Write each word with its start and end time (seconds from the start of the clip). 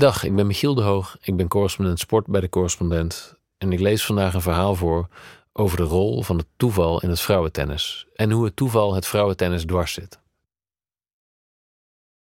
Dag, 0.00 0.24
ik 0.24 0.34
ben 0.34 0.46
Michiel 0.46 0.74
de 0.74 0.82
Hoog. 0.82 1.16
Ik 1.20 1.36
ben 1.36 1.48
correspondent 1.48 1.98
sport 1.98 2.26
bij 2.26 2.40
de 2.40 2.48
correspondent. 2.48 3.34
En 3.58 3.72
ik 3.72 3.80
lees 3.80 4.04
vandaag 4.04 4.34
een 4.34 4.40
verhaal 4.40 4.74
voor 4.74 5.08
over 5.52 5.76
de 5.76 5.82
rol 5.82 6.22
van 6.22 6.38
het 6.38 6.46
toeval 6.56 7.02
in 7.02 7.08
het 7.08 7.20
vrouwentennis. 7.20 8.06
En 8.14 8.30
hoe 8.30 8.44
het 8.44 8.56
toeval 8.56 8.94
het 8.94 9.06
vrouwentennis 9.06 9.64
dwars 9.64 9.92
zit. 9.92 10.18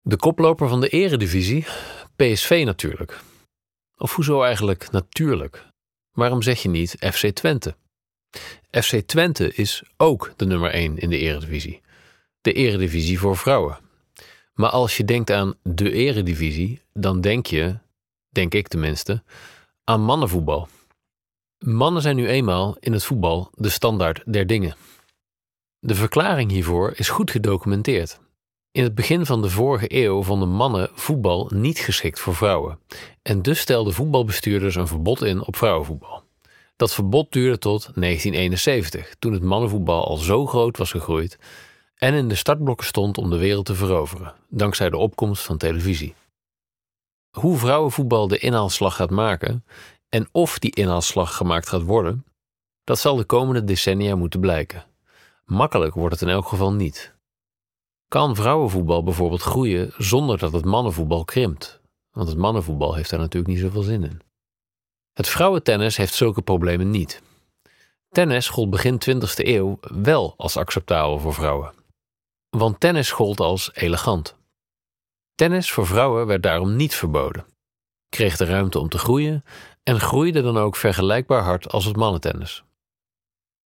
De 0.00 0.16
koploper 0.16 0.68
van 0.68 0.80
de 0.80 0.88
eredivisie? 0.88 1.66
PSV 2.16 2.62
natuurlijk. 2.64 3.20
Of 3.96 4.14
hoezo 4.14 4.42
eigenlijk 4.42 4.90
natuurlijk? 4.90 5.66
Waarom 6.12 6.42
zeg 6.42 6.62
je 6.62 6.68
niet 6.68 6.96
FC 7.12 7.26
Twente? 7.26 7.76
FC 8.70 8.96
Twente 8.96 9.54
is 9.54 9.82
ook 9.96 10.32
de 10.36 10.44
nummer 10.44 10.70
1 10.70 10.98
in 10.98 11.10
de 11.10 11.18
eredivisie. 11.18 11.80
De 12.40 12.52
eredivisie 12.52 13.18
voor 13.18 13.36
vrouwen. 13.36 13.78
Maar 14.54 14.70
als 14.70 14.96
je 14.96 15.04
denkt 15.04 15.30
aan 15.30 15.54
de 15.62 15.92
eredivisie, 15.92 16.80
dan 16.92 17.20
denk 17.20 17.46
je, 17.46 17.78
denk 18.28 18.54
ik 18.54 18.68
tenminste, 18.68 19.22
aan 19.84 20.02
mannenvoetbal. 20.02 20.68
Mannen 21.58 22.02
zijn 22.02 22.16
nu 22.16 22.28
eenmaal 22.28 22.76
in 22.80 22.92
het 22.92 23.04
voetbal 23.04 23.50
de 23.54 23.68
standaard 23.68 24.22
der 24.26 24.46
dingen. 24.46 24.76
De 25.78 25.94
verklaring 25.94 26.50
hiervoor 26.50 26.92
is 26.96 27.08
goed 27.08 27.30
gedocumenteerd. 27.30 28.20
In 28.70 28.82
het 28.82 28.94
begin 28.94 29.26
van 29.26 29.42
de 29.42 29.50
vorige 29.50 29.86
eeuw 29.88 30.22
vonden 30.22 30.48
mannen 30.48 30.90
voetbal 30.92 31.50
niet 31.54 31.78
geschikt 31.78 32.20
voor 32.20 32.34
vrouwen. 32.34 32.78
En 33.22 33.42
dus 33.42 33.60
stelden 33.60 33.92
voetbalbestuurders 33.92 34.74
een 34.74 34.86
verbod 34.86 35.22
in 35.22 35.44
op 35.44 35.56
vrouwenvoetbal. 35.56 36.22
Dat 36.76 36.94
verbod 36.94 37.32
duurde 37.32 37.58
tot 37.58 37.80
1971, 37.80 39.14
toen 39.18 39.32
het 39.32 39.42
mannenvoetbal 39.42 40.08
al 40.08 40.16
zo 40.16 40.46
groot 40.46 40.76
was 40.76 40.90
gegroeid 40.90 41.38
en 42.04 42.14
in 42.14 42.28
de 42.28 42.34
startblokken 42.34 42.86
stond 42.86 43.18
om 43.18 43.30
de 43.30 43.36
wereld 43.36 43.66
te 43.66 43.74
veroveren, 43.74 44.34
dankzij 44.48 44.90
de 44.90 44.96
opkomst 44.96 45.42
van 45.42 45.56
televisie. 45.56 46.14
Hoe 47.30 47.56
vrouwenvoetbal 47.56 48.28
de 48.28 48.38
inhaalslag 48.38 48.96
gaat 48.96 49.10
maken 49.10 49.64
en 50.08 50.28
of 50.32 50.58
die 50.58 50.74
inhaalslag 50.74 51.36
gemaakt 51.36 51.68
gaat 51.68 51.82
worden, 51.82 52.24
dat 52.84 52.98
zal 52.98 53.16
de 53.16 53.24
komende 53.24 53.64
decennia 53.64 54.16
moeten 54.16 54.40
blijken. 54.40 54.84
Makkelijk 55.44 55.94
wordt 55.94 56.20
het 56.20 56.28
in 56.28 56.34
elk 56.34 56.48
geval 56.48 56.72
niet. 56.72 57.14
Kan 58.08 58.34
vrouwenvoetbal 58.36 59.02
bijvoorbeeld 59.02 59.42
groeien 59.42 59.92
zonder 59.98 60.38
dat 60.38 60.52
het 60.52 60.64
mannenvoetbal 60.64 61.24
krimpt? 61.24 61.80
Want 62.10 62.28
het 62.28 62.38
mannenvoetbal 62.38 62.94
heeft 62.94 63.10
daar 63.10 63.20
natuurlijk 63.20 63.52
niet 63.52 63.62
zoveel 63.62 63.82
zin 63.82 64.04
in. 64.04 64.20
Het 65.12 65.28
vrouwentennis 65.28 65.96
heeft 65.96 66.14
zulke 66.14 66.42
problemen 66.42 66.90
niet. 66.90 67.22
Tennis 68.08 68.48
gold 68.48 68.70
begin 68.70 69.00
20e 69.10 69.26
eeuw 69.34 69.78
wel 69.80 70.34
als 70.36 70.56
acceptabel 70.56 71.18
voor 71.18 71.34
vrouwen. 71.34 71.82
Want 72.54 72.80
tennis 72.80 73.10
gold 73.10 73.40
als 73.40 73.70
elegant. 73.74 74.36
Tennis 75.34 75.72
voor 75.72 75.86
vrouwen 75.86 76.26
werd 76.26 76.42
daarom 76.42 76.76
niet 76.76 76.94
verboden, 76.94 77.46
kreeg 78.08 78.36
de 78.36 78.44
ruimte 78.44 78.78
om 78.78 78.88
te 78.88 78.98
groeien 78.98 79.44
en 79.82 80.00
groeide 80.00 80.42
dan 80.42 80.56
ook 80.56 80.76
vergelijkbaar 80.76 81.42
hard 81.42 81.68
als 81.70 81.84
het 81.84 81.96
mannentennis. 81.96 82.64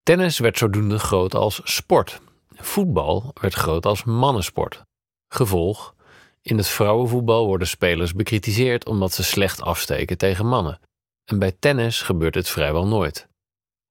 Tennis 0.04 0.40
werd 0.40 0.58
zodoende 0.58 1.00
groot 1.00 1.36
als 1.36 1.62
sport. 1.64 2.22
Voetbal 2.50 3.32
werd 3.42 3.54
groot 3.54 3.86
als 3.86 4.04
mannensport. 4.04 4.84
Gevolg: 5.28 5.96
in 6.42 6.58
het 6.58 6.68
vrouwenvoetbal 6.68 7.46
worden 7.46 7.68
spelers 7.68 8.14
bekritiseerd 8.14 8.86
omdat 8.86 9.14
ze 9.14 9.24
slecht 9.24 9.62
afsteken 9.62 10.18
tegen 10.18 10.48
mannen. 10.48 10.80
En 11.24 11.40
bij 11.40 11.52
tennis 11.60 12.02
gebeurt 12.02 12.34
dit 12.34 12.50
vrijwel 12.50 12.88
nooit. 12.88 13.28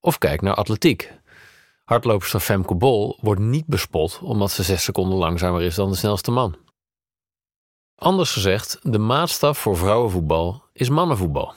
Of 0.01 0.19
kijk 0.19 0.41
naar 0.41 0.55
atletiek. 0.55 1.13
Hardloopster 1.85 2.41
Femke 2.41 2.75
Bol 2.75 3.19
wordt 3.21 3.41
niet 3.41 3.67
bespot 3.67 4.21
omdat 4.23 4.51
ze 4.51 4.63
zes 4.63 4.85
seconden 4.85 5.19
langzamer 5.19 5.63
is 5.63 5.75
dan 5.75 5.91
de 5.91 5.97
snelste 5.97 6.31
man. 6.31 6.57
Anders 7.95 8.33
gezegd, 8.33 8.79
de 8.83 8.99
maatstaf 8.99 9.59
voor 9.59 9.77
vrouwenvoetbal 9.77 10.63
is 10.73 10.89
mannenvoetbal. 10.89 11.55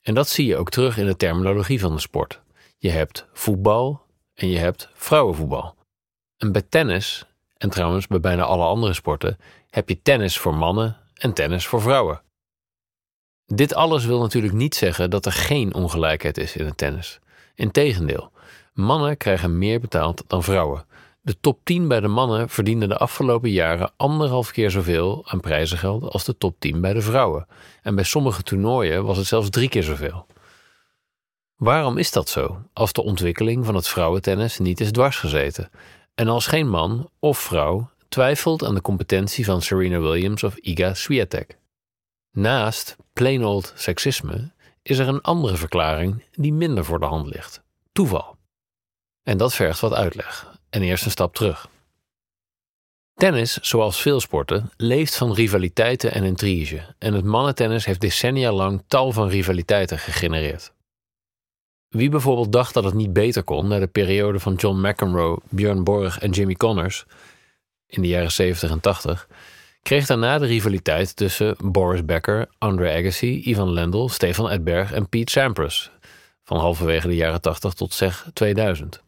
En 0.00 0.14
dat 0.14 0.28
zie 0.28 0.46
je 0.46 0.56
ook 0.56 0.70
terug 0.70 0.96
in 0.96 1.06
de 1.06 1.16
terminologie 1.16 1.80
van 1.80 1.94
de 1.94 2.00
sport. 2.00 2.40
Je 2.78 2.90
hebt 2.90 3.26
voetbal 3.32 4.02
en 4.34 4.48
je 4.48 4.58
hebt 4.58 4.88
vrouwenvoetbal. 4.94 5.74
En 6.36 6.52
bij 6.52 6.62
tennis, 6.62 7.26
en 7.56 7.70
trouwens 7.70 8.06
bij 8.06 8.20
bijna 8.20 8.42
alle 8.42 8.64
andere 8.64 8.92
sporten, 8.92 9.38
heb 9.70 9.88
je 9.88 10.02
tennis 10.02 10.38
voor 10.38 10.54
mannen 10.54 10.96
en 11.14 11.32
tennis 11.32 11.66
voor 11.66 11.80
vrouwen. 11.80 12.22
Dit 13.46 13.74
alles 13.74 14.04
wil 14.04 14.20
natuurlijk 14.20 14.54
niet 14.54 14.74
zeggen 14.74 15.10
dat 15.10 15.26
er 15.26 15.32
geen 15.32 15.74
ongelijkheid 15.74 16.38
is 16.38 16.56
in 16.56 16.66
het 16.66 16.76
tennis. 16.76 17.18
Integendeel, 17.54 18.32
mannen 18.72 19.16
krijgen 19.16 19.58
meer 19.58 19.80
betaald 19.80 20.24
dan 20.26 20.42
vrouwen. 20.42 20.84
De 21.22 21.40
top 21.40 21.60
10 21.64 21.88
bij 21.88 22.00
de 22.00 22.08
mannen 22.08 22.48
verdiende 22.48 22.86
de 22.86 22.96
afgelopen 22.96 23.50
jaren 23.50 23.92
anderhalf 23.96 24.50
keer 24.50 24.70
zoveel 24.70 25.22
aan 25.26 25.40
prijzengeld 25.40 26.12
als 26.12 26.24
de 26.24 26.36
top 26.36 26.56
10 26.58 26.80
bij 26.80 26.92
de 26.92 27.00
vrouwen. 27.00 27.46
En 27.82 27.94
bij 27.94 28.04
sommige 28.04 28.42
toernooien 28.42 29.04
was 29.04 29.16
het 29.16 29.26
zelfs 29.26 29.50
drie 29.50 29.68
keer 29.68 29.82
zoveel. 29.82 30.26
Waarom 31.56 31.98
is 31.98 32.12
dat 32.12 32.28
zo, 32.28 32.62
als 32.72 32.92
de 32.92 33.02
ontwikkeling 33.02 33.66
van 33.66 33.74
het 33.74 33.88
vrouwentennis 33.88 34.58
niet 34.58 34.80
is 34.80 34.90
dwarsgezeten? 34.90 35.70
En 36.14 36.28
als 36.28 36.46
geen 36.46 36.68
man 36.68 37.10
of 37.18 37.38
vrouw 37.38 37.90
twijfelt 38.08 38.64
aan 38.64 38.74
de 38.74 38.80
competentie 38.80 39.44
van 39.44 39.62
Serena 39.62 40.00
Williams 40.00 40.42
of 40.42 40.56
Iga 40.56 40.94
Swiatek? 40.94 41.58
Naast 42.32 42.96
plain 43.12 43.44
old 43.44 43.72
seksisme 43.76 44.52
is 44.82 44.98
er 44.98 45.08
een 45.08 45.20
andere 45.20 45.56
verklaring 45.56 46.24
die 46.32 46.52
minder 46.52 46.84
voor 46.84 47.00
de 47.00 47.06
hand 47.06 47.26
ligt: 47.26 47.62
toeval. 47.92 48.38
En 49.22 49.36
dat 49.36 49.54
vergt 49.54 49.80
wat 49.80 49.94
uitleg. 49.94 50.58
En 50.70 50.82
eerst 50.82 51.04
een 51.04 51.10
stap 51.10 51.34
terug. 51.34 51.68
Tennis, 53.14 53.58
zoals 53.60 54.00
veel 54.00 54.20
sporten, 54.20 54.70
leeft 54.76 55.16
van 55.16 55.34
rivaliteiten 55.34 56.12
en 56.12 56.24
intrige. 56.24 56.94
En 56.98 57.14
het 57.14 57.24
mannentennis 57.24 57.84
heeft 57.84 58.00
decennia 58.00 58.52
lang 58.52 58.82
tal 58.86 59.12
van 59.12 59.28
rivaliteiten 59.28 59.98
gegenereerd. 59.98 60.72
Wie 61.88 62.08
bijvoorbeeld 62.08 62.52
dacht 62.52 62.74
dat 62.74 62.84
het 62.84 62.94
niet 62.94 63.12
beter 63.12 63.42
kon 63.42 63.68
na 63.68 63.78
de 63.78 63.86
periode 63.86 64.38
van 64.38 64.54
John 64.54 64.88
McEnroe, 64.88 65.38
Björn 65.48 65.84
Borg 65.84 66.18
en 66.18 66.30
Jimmy 66.30 66.54
Connors 66.54 67.04
in 67.86 68.02
de 68.02 68.08
jaren 68.08 68.32
70 68.32 68.70
en 68.70 68.80
80, 68.80 69.28
kreeg 69.82 70.06
daarna 70.06 70.38
de 70.38 70.46
rivaliteit 70.46 71.16
tussen 71.16 71.56
Boris 71.62 72.04
Becker, 72.04 72.48
Andre 72.58 72.92
Agassi, 72.92 73.42
Ivan 73.44 73.72
Lendl, 73.72 74.08
Stefan 74.08 74.50
Edberg 74.50 74.92
en 74.92 75.08
Pete 75.08 75.32
Sampras 75.32 75.90
van 76.44 76.58
halverwege 76.58 77.08
de 77.08 77.14
jaren 77.14 77.40
80 77.40 77.74
tot 77.74 77.94
zeg 77.94 78.30
2000. 78.32 79.02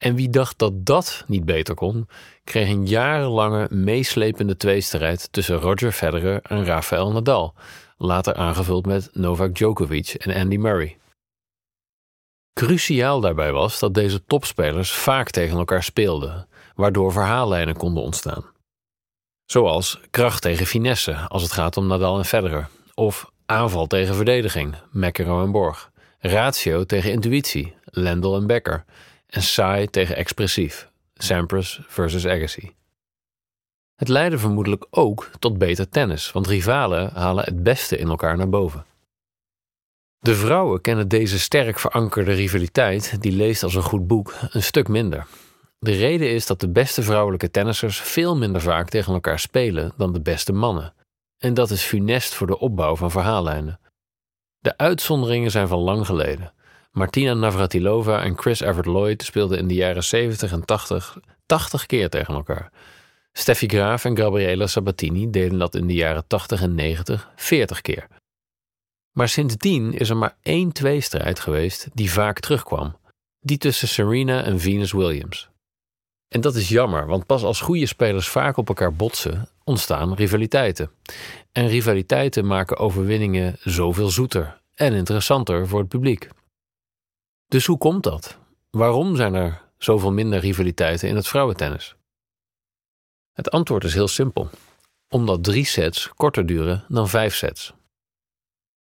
En 0.00 0.14
wie 0.14 0.30
dacht 0.30 0.58
dat 0.58 0.86
dat 0.86 1.24
niet 1.26 1.44
beter 1.44 1.74
kon, 1.74 2.08
kreeg 2.44 2.68
een 2.68 2.86
jarenlange 2.86 3.66
meeslepende 3.70 4.56
tweestrijd 4.56 5.32
tussen 5.32 5.56
Roger 5.56 5.92
Federer 5.92 6.40
en 6.42 6.64
Rafael 6.64 7.12
Nadal, 7.12 7.54
later 7.96 8.34
aangevuld 8.34 8.86
met 8.86 9.10
Novak 9.12 9.54
Djokovic 9.54 10.08
en 10.08 10.34
Andy 10.34 10.56
Murray. 10.56 10.98
Cruciaal 12.52 13.20
daarbij 13.20 13.52
was 13.52 13.78
dat 13.78 13.94
deze 13.94 14.24
topspelers 14.24 14.92
vaak 14.92 15.30
tegen 15.30 15.58
elkaar 15.58 15.82
speelden, 15.82 16.48
waardoor 16.74 17.12
verhaallijnen 17.12 17.76
konden 17.76 18.02
ontstaan. 18.02 18.44
Zoals 19.44 20.00
kracht 20.10 20.42
tegen 20.42 20.66
finesse 20.66 21.14
als 21.14 21.42
het 21.42 21.52
gaat 21.52 21.76
om 21.76 21.86
Nadal 21.86 22.18
en 22.18 22.24
Federer, 22.24 22.68
of 22.94 23.30
aanval 23.46 23.86
tegen 23.86 24.14
verdediging, 24.14 24.74
McEnroe 24.92 25.42
en 25.42 25.52
Borg, 25.52 25.90
ratio 26.18 26.84
tegen 26.84 27.12
intuïtie, 27.12 27.74
Lendl 27.84 28.34
en 28.34 28.46
Becker, 28.46 28.84
en 29.30 29.42
saai 29.42 29.86
tegen 29.86 30.16
expressief, 30.16 30.90
Sampras 31.14 31.80
versus 31.86 32.26
Agassi. 32.26 32.74
Het 33.94 34.08
leidde 34.08 34.38
vermoedelijk 34.38 34.86
ook 34.90 35.30
tot 35.38 35.58
beter 35.58 35.88
tennis, 35.88 36.32
want 36.32 36.46
rivalen 36.46 37.10
halen 37.12 37.44
het 37.44 37.62
beste 37.62 37.98
in 37.98 38.08
elkaar 38.08 38.36
naar 38.36 38.48
boven. 38.48 38.84
De 40.18 40.34
vrouwen 40.34 40.80
kennen 40.80 41.08
deze 41.08 41.38
sterk 41.38 41.78
verankerde 41.78 42.32
rivaliteit, 42.32 43.22
die 43.22 43.32
leest 43.32 43.62
als 43.62 43.74
een 43.74 43.82
goed 43.82 44.06
boek, 44.06 44.34
een 44.50 44.62
stuk 44.62 44.88
minder. 44.88 45.26
De 45.78 45.92
reden 45.92 46.30
is 46.30 46.46
dat 46.46 46.60
de 46.60 46.68
beste 46.68 47.02
vrouwelijke 47.02 47.50
tennissers 47.50 48.00
veel 48.00 48.36
minder 48.36 48.60
vaak 48.60 48.88
tegen 48.88 49.12
elkaar 49.12 49.38
spelen 49.38 49.92
dan 49.96 50.12
de 50.12 50.20
beste 50.20 50.52
mannen. 50.52 50.94
En 51.38 51.54
dat 51.54 51.70
is 51.70 51.82
funest 51.82 52.34
voor 52.34 52.46
de 52.46 52.58
opbouw 52.58 52.96
van 52.96 53.10
verhaallijnen. 53.10 53.80
De 54.58 54.76
uitzonderingen 54.76 55.50
zijn 55.50 55.68
van 55.68 55.78
lang 55.78 56.06
geleden. 56.06 56.52
Martina 56.90 57.34
Navratilova 57.34 58.22
en 58.22 58.38
Chris 58.38 58.60
Everett 58.60 58.86
Lloyd 58.86 59.22
speelden 59.22 59.58
in 59.58 59.68
de 59.68 59.74
jaren 59.74 60.04
70 60.04 60.52
en 60.52 60.64
80 60.64 61.18
80 61.46 61.86
keer 61.86 62.08
tegen 62.08 62.34
elkaar. 62.34 62.72
Steffi 63.32 63.68
Graaf 63.68 64.04
en 64.04 64.16
Gabriela 64.16 64.66
Sabatini 64.66 65.30
deden 65.30 65.58
dat 65.58 65.74
in 65.74 65.86
de 65.86 65.94
jaren 65.94 66.26
80 66.26 66.62
en 66.62 66.74
90 66.74 67.30
40 67.36 67.80
keer. 67.80 68.06
Maar 69.10 69.28
sindsdien 69.28 69.92
is 69.92 70.10
er 70.10 70.16
maar 70.16 70.36
één 70.42 70.72
tweestrijd 70.72 71.40
geweest 71.40 71.88
die 71.94 72.12
vaak 72.12 72.40
terugkwam: 72.40 72.96
die 73.40 73.58
tussen 73.58 73.88
Serena 73.88 74.42
en 74.42 74.60
Venus 74.60 74.92
Williams. 74.92 75.48
En 76.28 76.40
dat 76.40 76.54
is 76.54 76.68
jammer, 76.68 77.06
want 77.06 77.26
pas 77.26 77.42
als 77.42 77.60
goede 77.60 77.86
spelers 77.86 78.28
vaak 78.28 78.56
op 78.56 78.68
elkaar 78.68 78.94
botsen, 78.94 79.48
ontstaan 79.64 80.14
rivaliteiten. 80.14 80.90
En 81.52 81.68
rivaliteiten 81.68 82.46
maken 82.46 82.76
overwinningen 82.76 83.56
zoveel 83.60 84.08
zoeter 84.08 84.60
en 84.74 84.92
interessanter 84.92 85.68
voor 85.68 85.78
het 85.78 85.88
publiek. 85.88 86.28
Dus 87.50 87.66
hoe 87.66 87.78
komt 87.78 88.02
dat? 88.02 88.38
Waarom 88.70 89.16
zijn 89.16 89.34
er 89.34 89.62
zoveel 89.78 90.12
minder 90.12 90.40
rivaliteiten 90.40 91.08
in 91.08 91.16
het 91.16 91.28
vrouwentennis? 91.28 91.94
Het 93.32 93.50
antwoord 93.50 93.84
is 93.84 93.94
heel 93.94 94.08
simpel. 94.08 94.50
Omdat 95.08 95.44
drie 95.44 95.64
sets 95.64 96.08
korter 96.08 96.46
duren 96.46 96.84
dan 96.88 97.08
vijf 97.08 97.34
sets. 97.34 97.72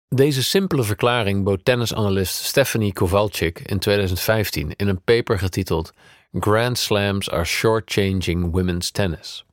Deze 0.09 0.43
simpele 0.43 0.83
verklaring 0.83 1.45
bood 1.45 1.65
tennisanalist 1.65 2.35
Stephanie 2.35 2.93
Kowalczyk 2.93 3.59
in 3.59 3.79
2015 3.79 4.73
in 4.77 4.89
een 4.89 5.03
paper 5.03 5.39
getiteld 5.39 5.93
Grand 6.33 6.79
Slams 6.79 7.31
are 7.31 7.45
shortchanging 7.45 8.53
women's 8.53 8.91
tennis. 8.91 9.45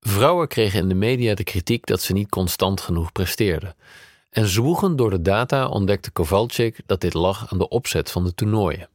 Vrouwen 0.00 0.48
kregen 0.48 0.80
in 0.80 0.88
de 0.88 0.94
media 0.94 1.34
de 1.34 1.44
kritiek 1.44 1.86
dat 1.86 2.02
ze 2.02 2.12
niet 2.12 2.28
constant 2.28 2.80
genoeg 2.80 3.12
presteerden. 3.12 3.74
En 4.28 4.46
zwoegend 4.46 4.98
door 4.98 5.10
de 5.10 5.22
data 5.22 5.68
ontdekte 5.68 6.10
Kowalczyk 6.10 6.80
dat 6.86 7.00
dit 7.00 7.14
lag 7.14 7.52
aan 7.52 7.58
de 7.58 7.68
opzet 7.68 8.10
van 8.10 8.24
de 8.24 8.34
toernooien. 8.34 8.88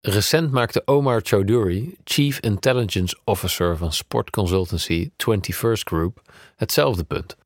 Recent 0.00 0.50
maakte 0.50 0.82
Omar 0.86 1.20
Chowdhury, 1.24 1.96
Chief 2.04 2.40
Intelligence 2.40 3.18
Officer 3.24 3.76
van 3.76 3.92
sportconsultancy 3.92 5.10
21st 5.10 5.82
Group, 5.84 6.22
hetzelfde 6.56 7.04
punt. 7.04 7.36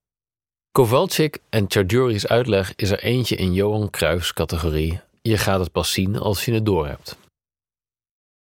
Kowalczyk 0.73 1.39
en 1.49 1.65
Chowdhury's 1.69 2.27
uitleg 2.27 2.75
is 2.75 2.91
er 2.91 3.03
eentje 3.03 3.37
in 3.37 3.53
Johan 3.53 3.91
Cruijffs 3.91 4.33
categorie. 4.33 5.01
Je 5.23 5.39
gaat 5.39 5.61
het 5.61 5.73
pas 5.73 5.93
zien 5.93 6.19
als 6.19 6.45
je 6.45 6.53
het 6.53 6.67
doorhebt. 6.67 7.17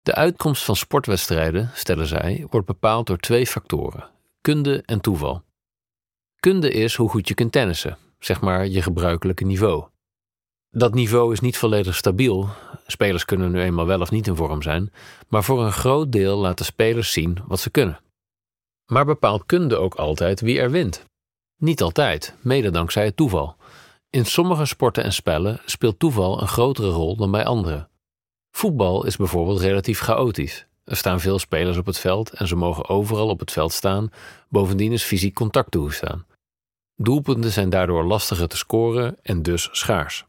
De 0.02 0.14
uitkomst 0.14 0.64
van 0.64 0.76
sportwedstrijden, 0.76 1.70
stellen 1.74 2.06
zij, 2.06 2.46
wordt 2.50 2.66
bepaald 2.66 3.06
door 3.06 3.18
twee 3.18 3.46
factoren: 3.46 4.08
kunde 4.40 4.82
en 4.86 5.00
toeval. 5.00 5.42
Kunde 6.42 6.70
is 6.70 6.94
hoe 6.94 7.08
goed 7.08 7.28
je 7.28 7.34
kunt 7.34 7.52
tennissen, 7.52 7.98
zeg 8.18 8.40
maar 8.40 8.66
je 8.66 8.82
gebruikelijke 8.82 9.44
niveau. 9.44 9.84
Dat 10.70 10.94
niveau 10.94 11.32
is 11.32 11.40
niet 11.40 11.58
volledig 11.58 11.96
stabiel. 11.96 12.48
Spelers 12.86 13.24
kunnen 13.24 13.50
nu 13.50 13.60
eenmaal 13.60 13.86
wel 13.86 14.00
of 14.00 14.10
niet 14.10 14.26
in 14.26 14.36
vorm 14.36 14.62
zijn, 14.62 14.92
maar 15.28 15.44
voor 15.44 15.64
een 15.64 15.72
groot 15.72 16.12
deel 16.12 16.38
laten 16.38 16.64
spelers 16.64 17.12
zien 17.12 17.38
wat 17.46 17.60
ze 17.60 17.70
kunnen. 17.70 18.00
Maar 18.92 19.04
bepaalt 19.04 19.46
kunde 19.46 19.76
ook 19.76 19.94
altijd 19.94 20.40
wie 20.40 20.60
er 20.60 20.70
wint? 20.70 21.04
Niet 21.56 21.82
altijd, 21.82 22.34
mede 22.40 22.70
dankzij 22.70 23.04
het 23.04 23.16
toeval. 23.16 23.56
In 24.10 24.26
sommige 24.26 24.64
sporten 24.64 25.04
en 25.04 25.12
spellen 25.12 25.60
speelt 25.64 25.98
toeval 25.98 26.40
een 26.40 26.48
grotere 26.48 26.90
rol 26.90 27.16
dan 27.16 27.30
bij 27.30 27.44
andere. 27.44 27.88
Voetbal 28.50 29.06
is 29.06 29.16
bijvoorbeeld 29.16 29.60
relatief 29.60 30.00
chaotisch. 30.00 30.66
Er 30.84 30.96
staan 30.96 31.20
veel 31.20 31.38
spelers 31.38 31.76
op 31.76 31.86
het 31.86 31.98
veld 31.98 32.30
en 32.30 32.48
ze 32.48 32.56
mogen 32.56 32.88
overal 32.88 33.28
op 33.28 33.40
het 33.40 33.52
veld 33.52 33.72
staan. 33.72 34.10
Bovendien 34.48 34.92
is 34.92 35.02
fysiek 35.02 35.34
contact 35.34 35.70
toegestaan. 35.70 36.26
Doelpunten 37.02 37.50
zijn 37.50 37.70
daardoor 37.70 38.04
lastiger 38.04 38.49
te 38.49 38.56
scoren 38.56 39.16
en 39.22 39.43
dus 39.43 39.69
schaars. 39.72 40.25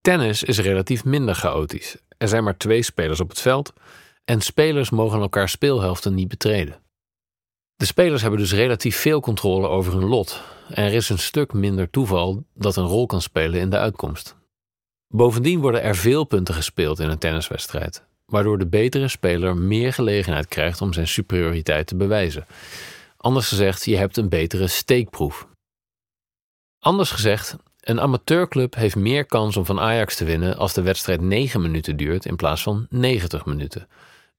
Tennis 0.00 0.42
is 0.42 0.58
relatief 0.58 1.04
minder 1.04 1.34
chaotisch. 1.34 1.96
Er 2.18 2.28
zijn 2.28 2.44
maar 2.44 2.56
twee 2.56 2.82
spelers 2.82 3.20
op 3.20 3.28
het 3.28 3.40
veld 3.40 3.72
en 4.24 4.40
spelers 4.40 4.90
mogen 4.90 5.20
elkaar 5.20 5.48
speelhelften 5.48 6.14
niet 6.14 6.28
betreden. 6.28 6.82
De 7.76 7.86
spelers 7.86 8.22
hebben 8.22 8.40
dus 8.40 8.52
relatief 8.52 8.96
veel 8.96 9.20
controle 9.20 9.68
over 9.68 9.92
hun 9.92 10.04
lot. 10.04 10.42
Er 10.68 10.92
is 10.92 11.08
een 11.08 11.18
stuk 11.18 11.52
minder 11.52 11.90
toeval 11.90 12.44
dat 12.54 12.76
een 12.76 12.86
rol 12.86 13.06
kan 13.06 13.22
spelen 13.22 13.60
in 13.60 13.70
de 13.70 13.78
uitkomst. 13.78 14.36
Bovendien 15.08 15.60
worden 15.60 15.82
er 15.82 15.96
veel 15.96 16.24
punten 16.24 16.54
gespeeld 16.54 16.98
in 16.98 17.08
een 17.08 17.18
tenniswedstrijd, 17.18 18.04
waardoor 18.26 18.58
de 18.58 18.66
betere 18.66 19.08
speler 19.08 19.56
meer 19.56 19.92
gelegenheid 19.92 20.48
krijgt 20.48 20.80
om 20.80 20.92
zijn 20.92 21.08
superioriteit 21.08 21.86
te 21.86 21.96
bewijzen. 21.96 22.46
Anders 23.24 23.48
gezegd, 23.48 23.84
je 23.84 23.96
hebt 23.96 24.16
een 24.16 24.28
betere 24.28 24.66
steekproef. 24.66 25.46
Anders 26.78 27.10
gezegd, 27.10 27.56
een 27.80 28.00
amateurclub 28.00 28.74
heeft 28.74 28.96
meer 28.96 29.24
kans 29.24 29.56
om 29.56 29.64
van 29.64 29.80
Ajax 29.80 30.16
te 30.16 30.24
winnen 30.24 30.56
als 30.56 30.72
de 30.72 30.82
wedstrijd 30.82 31.20
9 31.20 31.60
minuten 31.60 31.96
duurt 31.96 32.24
in 32.24 32.36
plaats 32.36 32.62
van 32.62 32.86
90 32.90 33.44
minuten. 33.44 33.88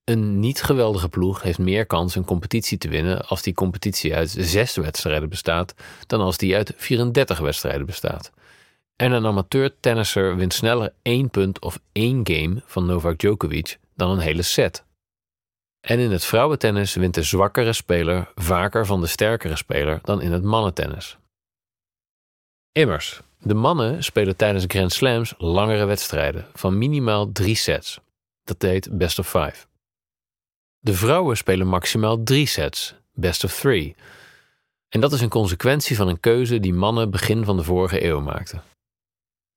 Een 0.04 0.40
niet 0.40 0.64
geweldige 0.64 1.10
ploeg 1.10 1.42
heeft 1.42 1.58
meer 1.58 1.86
kans 1.86 2.16
een 2.16 2.26
competitie 2.26 2.78
te 2.78 2.90
winnen 2.90 3.28
als 3.28 3.42
die 3.42 3.54
competitie 3.54 4.16
uit 4.16 4.36
6 4.40 4.76
wedstrijden 4.76 5.30
bestaat 5.30 5.74
dan 6.08 6.22
als 6.22 6.38
die 6.38 6.56
uit 6.56 6.74
34 6.76 7.40
wedstrijden 7.40 7.86
bestaat. 7.86 8.32
En 8.96 9.12
een 9.12 9.26
amateur-tennisser 9.26 10.36
wint 10.36 10.54
sneller 10.54 10.94
één 11.02 11.30
punt 11.30 11.60
of 11.60 11.80
één 11.92 12.20
game 12.24 12.62
van 12.66 12.86
Novak 12.86 13.18
Djokovic 13.18 13.80
dan 13.96 14.10
een 14.10 14.20
hele 14.20 14.42
set. 14.42 14.85
En 15.86 16.00
in 16.00 16.12
het 16.12 16.26
vrouwentennis 16.26 16.96
wint 16.96 17.14
de 17.14 17.24
zwakkere 17.24 17.74
speler 17.74 18.32
vaker 18.36 18.86
van 18.86 19.02
de 19.02 19.08
sterkere 19.08 19.56
speler 19.56 20.00
dan 20.04 20.22
in 20.22 20.32
het 20.32 20.44
mannentennis. 20.44 21.18
Immers, 22.72 23.22
de 23.40 23.54
mannen 23.54 24.04
spelen 24.04 24.36
tijdens 24.36 24.66
Grand 24.68 24.94
Slams 24.94 25.34
langere 25.38 25.86
wedstrijden 25.86 26.46
van 26.54 26.78
minimaal 26.78 27.32
drie 27.32 27.56
sets. 27.56 28.00
Dat 28.44 28.62
heet 28.62 28.98
best 28.98 29.20
of 29.20 29.30
five. 29.30 29.66
De 30.80 30.94
vrouwen 30.94 31.38
spelen 31.38 31.68
maximaal 31.68 32.24
drie 32.24 32.48
sets, 32.48 32.96
best 33.14 33.44
of 33.44 33.60
three. 33.60 33.96
En 34.90 35.00
dat 35.00 35.14
is 35.14 35.22
een 35.22 35.30
consequentie 35.30 35.96
van 35.96 36.08
een 36.08 36.20
keuze 36.20 36.60
die 36.60 36.74
mannen 36.74 37.12
begin 37.12 37.44
van 37.44 37.58
de 37.58 37.64
vorige 37.64 38.06
eeuw 38.06 38.22
maakten. 38.22 38.64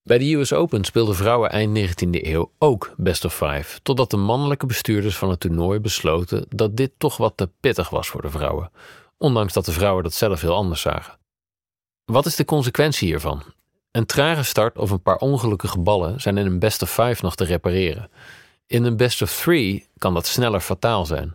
Bij 0.08 0.18
de 0.18 0.34
US 0.34 0.52
Open 0.52 0.84
speelden 0.84 1.14
vrouwen 1.14 1.50
eind 1.50 1.78
19e 1.78 2.08
eeuw 2.10 2.50
ook 2.58 2.94
best 2.96 3.24
of 3.24 3.34
five, 3.34 3.80
totdat 3.82 4.10
de 4.10 4.16
mannelijke 4.16 4.66
bestuurders 4.66 5.16
van 5.16 5.30
het 5.30 5.40
toernooi 5.40 5.78
besloten 5.78 6.46
dat 6.48 6.76
dit 6.76 6.92
toch 6.98 7.16
wat 7.16 7.32
te 7.36 7.50
pittig 7.60 7.90
was 7.90 8.08
voor 8.08 8.22
de 8.22 8.30
vrouwen, 8.30 8.70
ondanks 9.16 9.52
dat 9.52 9.64
de 9.64 9.72
vrouwen 9.72 10.02
dat 10.02 10.14
zelf 10.14 10.40
heel 10.40 10.54
anders 10.54 10.80
zagen. 10.80 11.18
Wat 12.04 12.26
is 12.26 12.36
de 12.36 12.44
consequentie 12.44 13.08
hiervan? 13.08 13.42
Een 13.90 14.06
trage 14.06 14.42
start 14.42 14.78
of 14.78 14.90
een 14.90 15.02
paar 15.02 15.16
ongelukkige 15.16 15.78
ballen 15.78 16.20
zijn 16.20 16.38
in 16.38 16.46
een 16.46 16.58
best 16.58 16.82
of 16.82 16.90
five 16.90 17.24
nog 17.24 17.34
te 17.34 17.44
repareren. 17.44 18.10
In 18.66 18.84
een 18.84 18.96
best 18.96 19.22
of 19.22 19.36
three 19.36 19.86
kan 19.98 20.14
dat 20.14 20.26
sneller 20.26 20.60
fataal 20.60 21.06
zijn. 21.06 21.34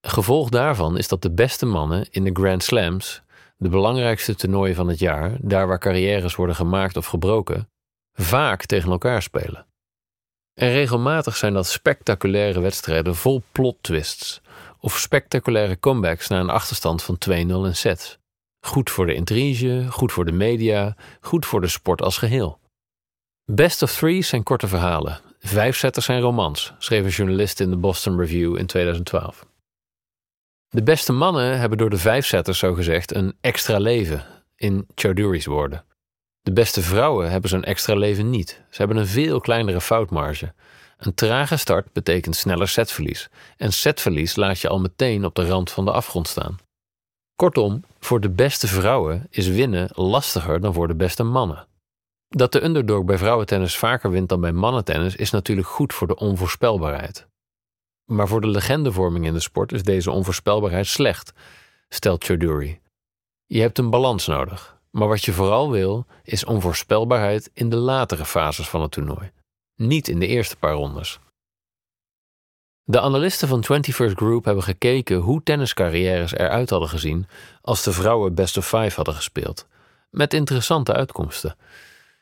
Gevolg 0.00 0.48
daarvan 0.48 0.98
is 0.98 1.08
dat 1.08 1.22
de 1.22 1.30
beste 1.30 1.66
mannen 1.66 2.06
in 2.10 2.24
de 2.24 2.32
Grand 2.32 2.62
Slams, 2.62 3.22
de 3.56 3.68
belangrijkste 3.68 4.34
toernooien 4.34 4.74
van 4.74 4.88
het 4.88 4.98
jaar, 4.98 5.36
daar 5.40 5.66
waar 5.66 5.78
carrières 5.78 6.34
worden 6.34 6.56
gemaakt 6.56 6.96
of 6.96 7.06
gebroken, 7.06 7.68
vaak 8.14 8.66
tegen 8.66 8.90
elkaar 8.90 9.22
spelen. 9.22 9.66
En 10.54 10.70
regelmatig 10.72 11.36
zijn 11.36 11.54
dat 11.54 11.66
spectaculaire 11.66 12.60
wedstrijden 12.60 13.14
vol 13.14 13.42
plot 13.52 13.76
twists 13.80 14.40
of 14.78 14.98
spectaculaire 14.98 15.78
comebacks 15.78 16.28
naar 16.28 16.40
een 16.40 16.50
achterstand 16.50 17.02
van 17.02 17.18
2-0 17.28 17.30
in 17.30 17.76
sets. 17.76 18.18
Goed 18.66 18.90
voor 18.90 19.06
de 19.06 19.14
intrige, 19.14 19.86
goed 19.90 20.12
voor 20.12 20.24
de 20.24 20.32
media, 20.32 20.96
goed 21.20 21.46
voor 21.46 21.60
de 21.60 21.68
sport 21.68 22.02
als 22.02 22.18
geheel. 22.18 22.58
Best 23.44 23.82
of 23.82 23.92
Three 23.92 24.22
zijn 24.22 24.42
korte 24.42 24.68
verhalen. 24.68 25.20
Vijfzetters 25.38 26.06
zijn 26.06 26.20
romans, 26.20 26.72
schreef 26.78 27.04
een 27.04 27.10
journalist 27.10 27.60
in 27.60 27.70
de 27.70 27.76
Boston 27.76 28.18
Review 28.18 28.56
in 28.56 28.66
2012. 28.66 29.46
De 30.68 30.82
beste 30.82 31.12
mannen 31.12 31.58
hebben 31.58 31.78
door 31.78 31.90
de 31.90 31.98
vijfzetters 31.98 32.58
zogezegd 32.58 33.14
een 33.14 33.36
extra 33.40 33.78
leven, 33.78 34.24
in 34.56 34.86
Chowdhury's 34.94 35.46
woorden. 35.46 35.84
De 36.44 36.52
beste 36.52 36.82
vrouwen 36.82 37.30
hebben 37.30 37.50
zo'n 37.50 37.64
extra 37.64 37.94
leven 37.94 38.30
niet. 38.30 38.62
Ze 38.70 38.76
hebben 38.76 38.96
een 38.96 39.06
veel 39.06 39.40
kleinere 39.40 39.80
foutmarge. 39.80 40.52
Een 40.98 41.14
trage 41.14 41.56
start 41.56 41.92
betekent 41.92 42.36
sneller 42.36 42.68
setverlies. 42.68 43.28
En 43.56 43.72
setverlies 43.72 44.36
laat 44.36 44.60
je 44.60 44.68
al 44.68 44.80
meteen 44.80 45.24
op 45.24 45.34
de 45.34 45.46
rand 45.46 45.70
van 45.70 45.84
de 45.84 45.92
afgrond 45.92 46.28
staan. 46.28 46.58
Kortom, 47.36 47.84
voor 47.98 48.20
de 48.20 48.30
beste 48.30 48.66
vrouwen 48.66 49.26
is 49.30 49.48
winnen 49.48 49.88
lastiger 49.92 50.60
dan 50.60 50.72
voor 50.72 50.88
de 50.88 50.94
beste 50.94 51.22
mannen. 51.22 51.66
Dat 52.28 52.52
de 52.52 52.64
underdog 52.64 53.04
bij 53.04 53.18
vrouwentennis 53.18 53.76
vaker 53.76 54.10
wint 54.10 54.28
dan 54.28 54.40
bij 54.40 54.52
mannentennis 54.52 55.16
is 55.16 55.30
natuurlijk 55.30 55.68
goed 55.68 55.94
voor 55.94 56.06
de 56.06 56.16
onvoorspelbaarheid. 56.16 57.26
Maar 58.04 58.28
voor 58.28 58.40
de 58.40 58.48
legendevorming 58.48 59.26
in 59.26 59.32
de 59.32 59.40
sport 59.40 59.72
is 59.72 59.82
deze 59.82 60.10
onvoorspelbaarheid 60.10 60.86
slecht, 60.86 61.32
stelt 61.88 62.24
Chowdhury. 62.24 62.80
Je 63.46 63.60
hebt 63.60 63.78
een 63.78 63.90
balans 63.90 64.26
nodig. 64.26 64.74
Maar 64.94 65.08
wat 65.08 65.24
je 65.24 65.32
vooral 65.32 65.70
wil, 65.70 66.06
is 66.22 66.44
onvoorspelbaarheid 66.44 67.50
in 67.52 67.68
de 67.68 67.76
latere 67.76 68.24
fases 68.24 68.68
van 68.68 68.82
het 68.82 68.90
toernooi, 68.90 69.30
niet 69.76 70.08
in 70.08 70.18
de 70.18 70.26
eerste 70.26 70.56
paar 70.56 70.72
rondes. 70.72 71.18
De 72.84 73.00
analisten 73.00 73.48
van 73.48 73.64
21st 73.72 74.14
Group 74.14 74.44
hebben 74.44 74.62
gekeken 74.64 75.16
hoe 75.16 75.42
tenniscarrières 75.42 76.32
eruit 76.32 76.70
hadden 76.70 76.88
gezien 76.88 77.26
als 77.60 77.82
de 77.82 77.92
vrouwen 77.92 78.34
best 78.34 78.56
of 78.56 78.66
five 78.66 78.92
hadden 78.96 79.14
gespeeld, 79.14 79.66
met 80.10 80.34
interessante 80.34 80.92
uitkomsten. 80.92 81.56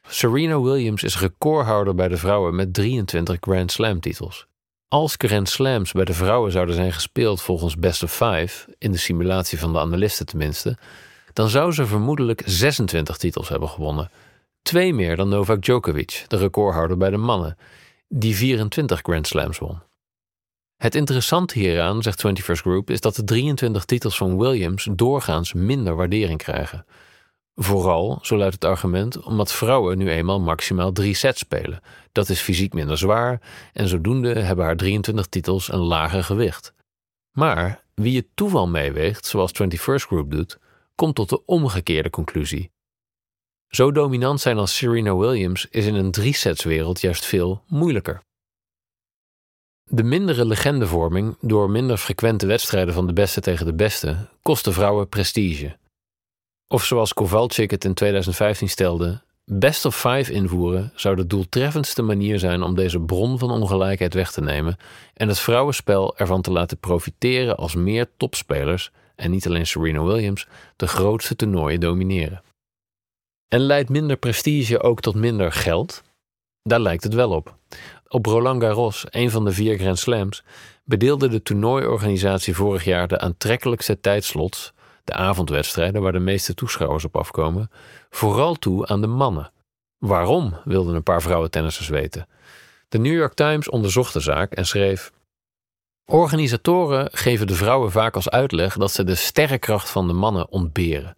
Serena 0.09 0.61
Williams 0.61 1.03
is 1.03 1.19
recordhouder 1.19 1.95
bij 1.95 2.09
de 2.09 2.17
vrouwen 2.17 2.55
met 2.55 2.75
23 2.75 3.37
Grand 3.41 3.73
Slam 3.73 4.01
titels. 4.01 4.47
Als 4.89 5.15
Grand 5.19 5.49
Slams 5.49 5.93
bij 5.93 6.05
de 6.05 6.15
vrouwen 6.15 6.53
zouden 6.53 6.75
zijn 6.75 6.93
gespeeld 6.93 7.43
volgens 7.43 7.77
best 7.77 8.03
of 8.03 8.13
five, 8.13 8.75
in 8.79 8.93
de 8.93 8.99
simulatie 8.99 9.59
van 9.59 9.73
de 9.73 9.79
analisten 9.79 10.27
tenminste, 10.27 10.79
dan 11.33 11.49
zou 11.49 11.73
ze 11.73 11.87
vermoedelijk 11.87 12.43
26 12.45 13.17
titels 13.17 13.49
hebben 13.49 13.69
gewonnen. 13.69 14.11
Twee 14.63 14.95
meer 14.95 15.17
dan 15.17 15.29
Novak 15.29 15.63
Djokovic, 15.63 16.25
de 16.29 16.37
recordhouder 16.37 16.97
bij 16.97 17.11
de 17.11 17.17
mannen, 17.17 17.57
die 18.09 18.37
24 18.37 19.01
Grand 19.03 19.27
Slams 19.27 19.59
won. 19.59 19.79
Het 20.77 20.95
interessante 20.95 21.59
hieraan, 21.59 22.03
zegt 22.03 22.25
21st 22.27 22.61
Group, 22.61 22.91
is 22.91 23.01
dat 23.01 23.15
de 23.15 23.25
23 23.25 23.85
titels 23.85 24.17
van 24.17 24.39
Williams 24.39 24.89
doorgaans 24.93 25.53
minder 25.53 25.97
waardering 25.97 26.39
krijgen. 26.39 26.87
Vooral, 27.55 28.19
zo 28.23 28.37
luidt 28.37 28.55
het 28.55 28.65
argument, 28.65 29.23
omdat 29.23 29.53
vrouwen 29.53 29.99
nu 29.99 30.11
eenmaal 30.11 30.41
maximaal 30.41 30.93
drie 30.93 31.15
sets 31.15 31.39
spelen. 31.39 31.81
Dat 32.13 32.29
is 32.29 32.41
fysiek 32.41 32.73
minder 32.73 32.99
zwaar 32.99 33.41
en 33.73 33.89
zodoende 33.89 34.39
hebben 34.39 34.65
haar 34.65 34.77
23 34.77 35.27
titels 35.27 35.73
een 35.73 35.79
lager 35.79 36.25
gewicht. 36.25 36.75
Maar 37.33 37.83
wie 37.95 38.17
het 38.17 38.27
toeval 38.35 38.69
meeweegt, 38.69 39.27
zoals 39.27 39.53
21st 39.63 40.07
Group 40.07 40.31
doet, 40.31 40.59
komt 41.03 41.15
tot 41.15 41.29
de 41.29 41.45
omgekeerde 41.45 42.11
conclusie. 42.11 42.71
Zo 43.69 43.93
dominant 43.93 44.41
zijn 44.41 44.59
als 44.59 44.77
Serena 44.77 45.17
Williams 45.17 45.67
is 45.71 45.87
in 45.87 45.95
een 45.95 46.11
drie-setswereld 46.11 47.01
juist 47.01 47.25
veel 47.25 47.63
moeilijker. 47.67 48.23
De 49.91 50.03
mindere 50.03 50.45
legendevorming 50.45 51.37
door 51.41 51.71
minder 51.71 51.97
frequente 51.97 52.47
wedstrijden 52.47 52.95
van 52.95 53.07
de 53.07 53.13
beste 53.13 53.41
tegen 53.41 53.67
de 53.67 53.75
beste 53.75 54.29
kost 54.43 54.65
de 54.65 54.73
vrouwen 54.73 55.09
prestige. 55.09 55.77
Of 56.69 56.85
zoals 56.85 57.13
Kowalczyk 57.13 57.71
het 57.71 57.85
in 57.85 57.95
2015 57.95 58.69
stelde, 58.69 59.23
best 59.45 59.85
of 59.85 59.97
five 59.97 60.33
invoeren 60.33 60.93
zou 60.95 61.17
de 61.17 61.27
doeltreffendste 61.27 62.03
manier 62.03 62.39
zijn 62.39 62.63
om 62.63 62.75
deze 62.75 63.01
bron 63.01 63.39
van 63.39 63.51
ongelijkheid 63.51 64.15
weg 64.15 64.33
te 64.33 64.41
nemen 64.41 64.77
en 65.15 65.29
het 65.29 65.39
vrouwenspel 65.39 66.17
ervan 66.17 66.43
te 66.43 66.51
laten 66.51 66.79
profiteren 66.79 67.57
als 67.57 67.75
meer 67.75 68.11
topspelers, 68.17 68.91
en 69.23 69.31
niet 69.31 69.47
alleen 69.47 69.67
Serena 69.67 70.03
Williams, 70.03 70.47
de 70.77 70.87
grootste 70.87 71.37
toernooien 71.37 71.81
domineren. 71.81 72.43
En 73.49 73.61
leidt 73.61 73.89
minder 73.89 74.17
prestige 74.17 74.83
ook 74.83 75.01
tot 75.01 75.15
minder 75.15 75.53
geld? 75.53 76.03
Daar 76.63 76.81
lijkt 76.81 77.05
het 77.05 77.15
wel 77.15 77.31
op. 77.31 77.57
Op 78.09 78.27
Roland 78.27 78.63
Garros, 78.63 79.05
een 79.11 79.31
van 79.31 79.45
de 79.45 79.53
vier 79.53 79.79
Grand 79.79 79.99
Slams, 79.99 80.43
bedeelde 80.85 81.29
de 81.29 81.43
toernooiorganisatie 81.43 82.55
vorig 82.55 82.85
jaar 82.85 83.09
de 83.09 83.19
aantrekkelijkste 83.19 84.01
tijdslots, 84.01 84.73
de 85.05 85.13
avondwedstrijden 85.13 86.03
waar 86.03 86.13
de 86.13 86.19
meeste 86.19 86.55
toeschouwers 86.55 87.05
op 87.05 87.17
afkomen, 87.17 87.71
vooral 88.11 88.55
toe 88.55 88.87
aan 88.87 89.01
de 89.01 89.07
mannen. 89.07 89.53
Waarom, 89.99 90.57
wilden 90.65 90.95
een 90.95 91.03
paar 91.03 91.23
vrouwentennissers 91.23 91.89
weten. 91.89 92.29
De 92.89 92.99
New 92.99 93.15
York 93.15 93.35
Times 93.35 93.69
onderzocht 93.69 94.13
de 94.13 94.21
zaak 94.21 94.53
en 94.53 94.67
schreef: 94.67 95.13
Organisatoren 96.05 97.09
geven 97.13 97.47
de 97.47 97.55
vrouwen 97.55 97.91
vaak 97.91 98.15
als 98.15 98.31
uitleg 98.31 98.77
dat 98.77 98.93
ze 98.93 99.05
de 99.05 99.15
sterrenkracht 99.15 99.91
van 99.91 100.07
de 100.07 100.13
mannen 100.13 100.51
ontberen. 100.51 101.17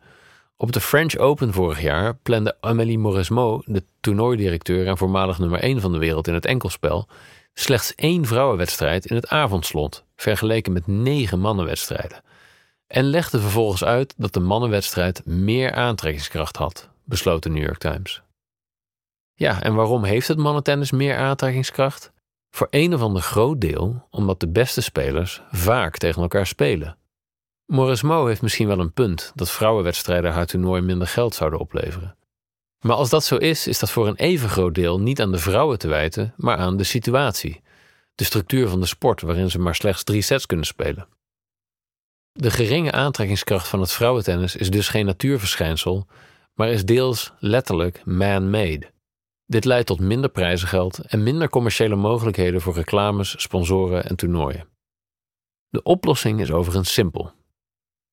Op 0.57 0.73
de 0.73 0.81
French 0.81 1.17
Open 1.17 1.53
vorig 1.53 1.81
jaar 1.81 2.17
plande 2.17 2.57
Amélie 2.61 2.99
Mauresmo, 2.99 3.62
de 3.64 3.85
toernooidirecteur 4.00 4.87
en 4.87 4.99
voormalig 4.99 5.38
nummer 5.38 5.61
1 5.61 5.81
van 5.81 5.93
de 5.93 5.99
wereld 5.99 6.29
in 6.29 6.35
het 6.35 6.47
enkelspel, 6.47 7.09
slechts 7.55 7.95
één 7.95 8.25
vrouwenwedstrijd 8.25 9.07
in 9.07 9.17
het 9.17 9.29
avondslot, 9.29 10.05
vergeleken 10.17 10.73
met 10.73 10.87
negen 10.87 11.41
mannenwedstrijden. 11.41 12.23
En 12.87 13.05
legde 13.05 13.41
vervolgens 13.41 13.85
uit 13.85 14.14
dat 14.17 14.33
de 14.33 14.41
mannenwedstrijd 14.41 15.26
meer 15.26 15.73
aantrekkingskracht 15.73 16.57
had, 16.57 16.88
besloot 17.05 17.43
de 17.43 17.49
New 17.49 17.62
York 17.62 17.79
Times. 17.79 18.23
Ja, 19.35 19.62
en 19.62 19.75
waarom 19.75 20.05
heeft 20.05 20.29
het 20.29 20.38
mannentennis 20.38 20.91
meer 20.91 21.17
aantrekkingskracht? 21.17 22.12
Voor 22.54 22.66
een 22.70 22.94
of 22.94 23.00
ander 23.00 23.23
groot 23.23 23.61
deel 23.61 24.06
omdat 24.11 24.40
de 24.40 24.49
beste 24.49 24.80
spelers 24.80 25.42
vaak 25.50 25.96
tegen 25.96 26.23
elkaar 26.23 26.46
spelen. 26.46 26.96
Mo 27.66 28.26
heeft 28.26 28.42
misschien 28.42 28.66
wel 28.66 28.78
een 28.78 28.92
punt 28.92 29.32
dat 29.34 29.50
vrouwenwedstrijden 29.50 30.32
haar 30.32 30.46
toernooi 30.46 30.82
minder 30.82 31.06
geld 31.06 31.34
zouden 31.34 31.58
opleveren. 31.58 32.16
Maar 32.80 32.96
als 32.96 33.11
dat 33.11 33.25
zo 33.25 33.37
is, 33.37 33.66
is 33.66 33.78
dat 33.78 33.90
voor 33.90 34.08
een 34.08 34.16
even 34.16 34.49
groot 34.49 34.75
deel 34.75 35.00
niet 35.00 35.20
aan 35.20 35.32
de 35.32 35.38
vrouwen 35.38 35.78
te 35.78 35.88
wijten, 35.88 36.34
maar 36.37 36.56
aan 36.56 36.76
de 36.76 36.84
situatie. 36.84 37.62
De 38.14 38.25
structuur 38.25 38.68
van 38.68 38.80
de 38.80 38.87
sport 38.87 39.20
waarin 39.20 39.50
ze 39.50 39.58
maar 39.58 39.75
slechts 39.75 40.02
drie 40.02 40.23
sets 40.23 40.46
kunnen 40.46 40.66
spelen. 40.66 41.08
De 42.32 42.50
geringe 42.50 42.92
aantrekkingskracht 42.92 43.68
van 43.68 43.80
het 43.80 43.92
vrouwentennis 43.92 44.56
is 44.56 44.70
dus 44.70 44.88
geen 44.88 45.06
natuurverschijnsel, 45.06 46.06
maar 46.54 46.68
is 46.68 46.84
deels 46.84 47.32
letterlijk 47.38 48.02
man-made. 48.04 48.92
Dit 49.47 49.65
leidt 49.65 49.87
tot 49.87 50.01
minder 50.01 50.31
prijzengeld 50.31 50.99
en 50.99 51.23
minder 51.23 51.49
commerciële 51.49 51.97
mogelijkheden 51.97 52.61
voor 52.61 52.75
reclames, 52.75 53.43
sponsoren 53.43 54.05
en 54.05 54.17
toernooien. 54.17 54.69
De 55.69 55.83
oplossing 55.83 56.41
is 56.41 56.51
overigens 56.51 56.93
simpel. 56.93 57.33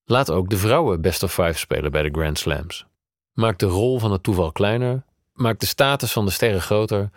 Laat 0.03 0.31
ook 0.31 0.49
de 0.49 0.57
vrouwen 0.57 1.01
best 1.01 1.23
of 1.23 1.33
five 1.33 1.57
spelen 1.57 1.91
bij 1.91 2.01
de 2.01 2.09
Grand 2.11 2.39
Slams. 2.39 2.85
Maak 3.33 3.59
de 3.59 3.65
rol 3.65 3.99
van 3.99 4.11
het 4.11 4.23
toeval 4.23 4.51
kleiner, 4.51 5.03
maak 5.33 5.59
de 5.59 5.65
status 5.65 6.11
van 6.11 6.25
de 6.25 6.31
sterren 6.31 6.61
groter 6.61 7.09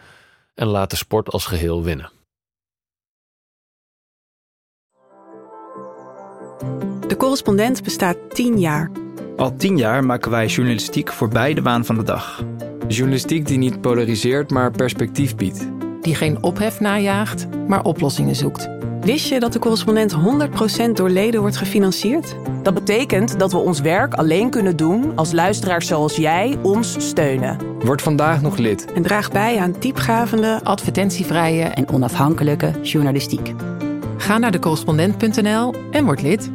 en 0.54 0.66
laat 0.66 0.90
de 0.90 0.96
sport 0.96 1.30
als 1.30 1.46
geheel 1.46 1.82
winnen. 1.82 2.10
De 7.08 7.14
correspondent 7.16 7.82
bestaat 7.82 8.16
10 8.28 8.60
jaar. 8.60 8.90
Al 9.36 9.56
tien 9.56 9.76
jaar 9.76 10.04
maken 10.04 10.30
wij 10.30 10.46
journalistiek 10.46 11.12
voor 11.12 11.28
beide 11.28 11.62
waan 11.62 11.84
van 11.84 11.96
de 11.96 12.02
dag. 12.02 12.42
Journalistiek 12.88 13.46
die 13.46 13.58
niet 13.58 13.80
polariseert, 13.80 14.50
maar 14.50 14.70
perspectief 14.70 15.36
biedt. 15.36 15.68
Die 16.00 16.14
geen 16.14 16.42
ophef 16.42 16.80
najaagt, 16.80 17.46
maar 17.68 17.84
oplossingen 17.84 18.34
zoekt. 18.34 18.68
Wist 19.00 19.28
je 19.28 19.40
dat 19.40 19.52
de 19.52 19.58
correspondent 19.58 20.16
100% 20.88 20.90
door 20.92 21.10
leden 21.10 21.40
wordt 21.40 21.56
gefinancierd? 21.56 22.36
Dat 22.62 22.74
betekent 22.74 23.38
dat 23.38 23.52
we 23.52 23.58
ons 23.58 23.80
werk 23.80 24.14
alleen 24.14 24.50
kunnen 24.50 24.76
doen 24.76 25.16
als 25.16 25.32
luisteraars 25.32 25.86
zoals 25.86 26.16
jij 26.16 26.58
ons 26.62 27.08
steunen. 27.08 27.58
Word 27.78 28.02
vandaag 28.02 28.42
nog 28.42 28.56
lid. 28.56 28.92
En 28.92 29.02
draag 29.02 29.30
bij 29.30 29.58
aan 29.58 29.74
diepgavende, 29.78 30.60
Advertentievrije 30.62 31.64
en 31.64 31.88
onafhankelijke 31.88 32.72
journalistiek. 32.82 33.52
Ga 34.16 34.38
naar 34.38 34.52
decorrespondent.nl 34.52 35.74
en 35.90 36.04
word 36.04 36.22
lid. 36.22 36.50